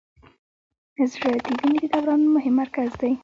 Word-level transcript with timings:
زړه 1.11 1.31
د 1.45 1.47
وینې 1.59 1.79
د 1.83 1.85
دوران 1.93 2.21
مهم 2.35 2.53
مرکز 2.61 2.89
دی. 3.01 3.11